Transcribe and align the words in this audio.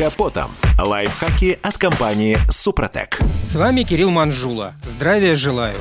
капотом. 0.00 0.50
Лайфхаки 0.82 1.58
от 1.62 1.76
компании 1.76 2.38
«Супротек». 2.48 3.18
С 3.46 3.54
вами 3.54 3.82
Кирилл 3.82 4.08
Манжула. 4.08 4.72
Здравия 4.88 5.36
желаю. 5.36 5.76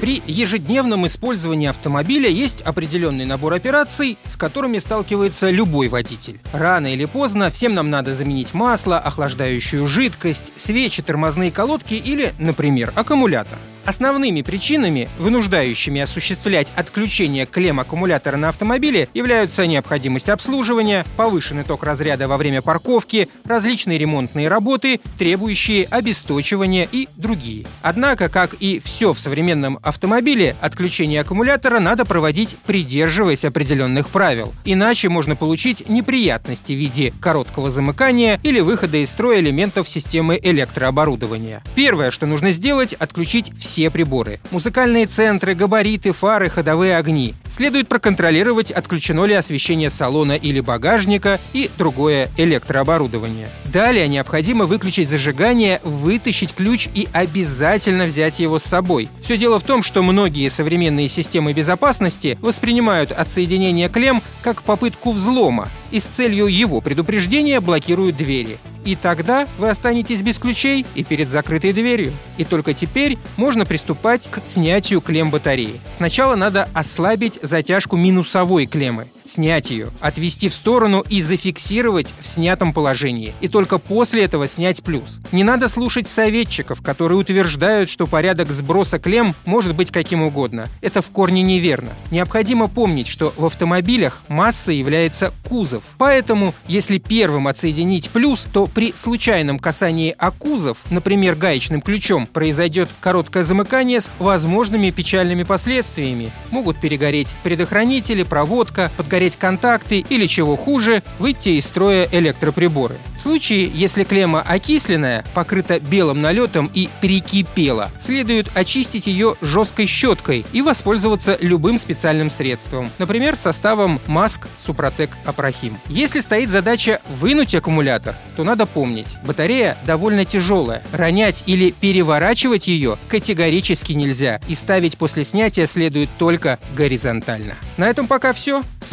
При 0.00 0.20
ежедневном 0.26 1.06
использовании 1.06 1.68
автомобиля 1.68 2.28
есть 2.28 2.60
определенный 2.62 3.24
набор 3.24 3.52
операций, 3.54 4.18
с 4.26 4.36
которыми 4.36 4.78
сталкивается 4.78 5.50
любой 5.50 5.86
водитель. 5.86 6.40
Рано 6.52 6.92
или 6.92 7.04
поздно 7.04 7.50
всем 7.50 7.74
нам 7.74 7.88
надо 7.88 8.16
заменить 8.16 8.52
масло, 8.52 8.98
охлаждающую 8.98 9.86
жидкость, 9.86 10.52
свечи, 10.56 11.00
тормозные 11.00 11.52
колодки 11.52 11.94
или, 11.94 12.34
например, 12.40 12.92
аккумулятор. 12.96 13.58
Основными 13.84 14.42
причинами, 14.42 15.08
вынуждающими 15.18 16.00
осуществлять 16.00 16.72
отключение 16.76 17.46
клем 17.46 17.80
аккумулятора 17.80 18.36
на 18.36 18.48
автомобиле, 18.48 19.08
являются 19.12 19.66
необходимость 19.66 20.28
обслуживания, 20.28 21.04
повышенный 21.16 21.64
ток 21.64 21.82
разряда 21.82 22.28
во 22.28 22.36
время 22.36 22.62
парковки, 22.62 23.28
различные 23.44 23.98
ремонтные 23.98 24.48
работы, 24.48 25.00
требующие 25.18 25.86
обесточивания 25.90 26.88
и 26.90 27.08
другие. 27.16 27.66
Однако, 27.82 28.28
как 28.28 28.54
и 28.54 28.80
все 28.84 29.12
в 29.12 29.18
современном 29.18 29.80
автомобиле, 29.82 30.54
отключение 30.60 31.20
аккумулятора 31.20 31.80
надо 31.80 32.04
проводить, 32.04 32.56
придерживаясь 32.66 33.44
определенных 33.44 34.10
правил. 34.10 34.52
Иначе 34.64 35.08
можно 35.08 35.34
получить 35.34 35.88
неприятности 35.88 36.72
в 36.72 36.76
виде 36.76 37.12
короткого 37.20 37.70
замыкания 37.70 38.38
или 38.44 38.60
выхода 38.60 38.98
из 38.98 39.10
строя 39.10 39.40
элементов 39.40 39.88
системы 39.88 40.38
электрооборудования. 40.40 41.62
Первое, 41.74 42.12
что 42.12 42.26
нужно 42.26 42.52
сделать, 42.52 42.92
отключить 42.94 43.50
все 43.58 43.71
все 43.72 43.88
приборы. 43.88 44.38
Музыкальные 44.50 45.06
центры, 45.06 45.54
габариты, 45.54 46.12
фары, 46.12 46.50
ходовые 46.50 46.98
огни. 46.98 47.34
Следует 47.48 47.88
проконтролировать, 47.88 48.70
отключено 48.70 49.24
ли 49.24 49.32
освещение 49.32 49.88
салона 49.88 50.32
или 50.32 50.60
багажника 50.60 51.40
и 51.54 51.70
другое 51.78 52.28
электрооборудование. 52.36 53.48
Далее 53.64 54.08
необходимо 54.08 54.66
выключить 54.66 55.08
зажигание, 55.08 55.80
вытащить 55.84 56.52
ключ 56.52 56.86
и 56.94 57.08
обязательно 57.14 58.04
взять 58.04 58.40
его 58.40 58.58
с 58.58 58.64
собой. 58.64 59.08
Все 59.22 59.38
дело 59.38 59.58
в 59.58 59.62
том, 59.62 59.82
что 59.82 60.02
многие 60.02 60.50
современные 60.50 61.08
системы 61.08 61.54
безопасности 61.54 62.36
воспринимают 62.42 63.10
отсоединение 63.10 63.88
клем 63.88 64.22
как 64.42 64.62
попытку 64.62 65.12
взлома 65.12 65.70
и 65.90 65.98
с 65.98 66.04
целью 66.04 66.46
его 66.46 66.82
предупреждения 66.82 67.60
блокируют 67.60 68.18
двери. 68.18 68.58
И 68.84 68.96
тогда 68.96 69.46
вы 69.58 69.68
останетесь 69.68 70.22
без 70.22 70.38
ключей 70.38 70.84
и 70.94 71.04
перед 71.04 71.28
закрытой 71.28 71.72
дверью. 71.72 72.12
И 72.36 72.44
только 72.44 72.74
теперь 72.74 73.18
можно 73.36 73.64
приступать 73.64 74.28
к 74.30 74.44
снятию 74.44 75.00
клем 75.00 75.30
батареи. 75.30 75.80
Сначала 75.90 76.34
надо 76.34 76.68
ослабить 76.74 77.38
затяжку 77.42 77.96
минусовой 77.96 78.66
клеммы, 78.66 79.06
снять 79.24 79.70
ее, 79.70 79.90
отвести 80.00 80.48
в 80.48 80.54
сторону 80.54 81.04
и 81.08 81.22
зафиксировать 81.22 82.14
в 82.20 82.26
снятом 82.26 82.72
положении. 82.72 83.34
И 83.40 83.48
только 83.48 83.78
после 83.78 84.24
этого 84.24 84.46
снять 84.46 84.82
плюс. 84.82 85.20
Не 85.32 85.44
надо 85.44 85.68
слушать 85.68 86.08
советчиков, 86.08 86.82
которые 86.82 87.18
утверждают, 87.18 87.88
что 87.88 88.06
порядок 88.06 88.50
сброса 88.50 88.98
клем 88.98 89.34
может 89.44 89.74
быть 89.74 89.90
каким 89.90 90.22
угодно. 90.22 90.68
Это 90.80 91.02
в 91.02 91.10
корне 91.10 91.42
неверно. 91.42 91.90
Необходимо 92.10 92.68
помнить, 92.68 93.06
что 93.06 93.32
в 93.36 93.44
автомобилях 93.44 94.22
масса 94.28 94.72
является 94.72 95.32
кузов. 95.48 95.82
Поэтому, 95.98 96.54
если 96.66 96.98
первым 96.98 97.48
отсоединить 97.48 98.10
плюс, 98.10 98.46
то 98.52 98.66
при 98.66 98.92
случайном 98.92 99.58
касании 99.58 100.14
акузов, 100.18 100.78
например, 100.90 101.34
гаечным 101.34 101.80
ключом, 101.80 102.26
произойдет 102.26 102.88
короткое 103.00 103.44
замыкание 103.44 104.00
с 104.00 104.10
возможными 104.18 104.90
печальными 104.90 105.42
последствиями. 105.42 106.30
Могут 106.50 106.80
перегореть 106.80 107.34
предохранители, 107.42 108.22
проводка, 108.22 108.90
подгореть 109.12 109.36
контакты 109.36 109.98
или, 110.08 110.26
чего 110.26 110.56
хуже, 110.56 111.02
выйти 111.18 111.50
из 111.50 111.66
строя 111.66 112.08
электроприборы. 112.10 112.96
В 113.18 113.20
случае, 113.20 113.70
если 113.72 114.04
клемма 114.04 114.40
окисленная, 114.40 115.22
покрыта 115.34 115.78
белым 115.78 116.22
налетом 116.22 116.70
и 116.72 116.88
перекипела, 117.02 117.90
следует 117.98 118.48
очистить 118.54 119.06
ее 119.06 119.36
жесткой 119.42 119.86
щеткой 119.86 120.46
и 120.54 120.62
воспользоваться 120.62 121.36
любым 121.42 121.78
специальным 121.78 122.30
средством, 122.30 122.90
например, 122.98 123.36
составом 123.36 124.00
маск 124.06 124.48
Супротек 124.58 125.10
Апрахим. 125.26 125.78
Если 125.88 126.20
стоит 126.20 126.48
задача 126.48 127.02
вынуть 127.20 127.54
аккумулятор, 127.54 128.14
то 128.36 128.44
надо 128.44 128.64
помнить, 128.64 129.18
батарея 129.26 129.76
довольно 129.86 130.24
тяжелая. 130.24 130.82
Ронять 130.90 131.44
или 131.46 131.70
переворачивать 131.70 132.66
ее 132.66 132.96
категорически 133.08 133.92
нельзя, 133.92 134.40
и 134.48 134.54
ставить 134.54 134.96
после 134.96 135.22
снятия 135.24 135.66
следует 135.66 136.08
только 136.18 136.58
горизонтально. 136.74 137.56
На 137.76 137.90
этом 137.90 138.06
пока 138.06 138.32
все. 138.32 138.62
С 138.82 138.92